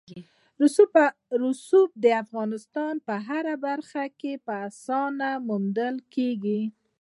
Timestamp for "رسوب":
1.43-1.89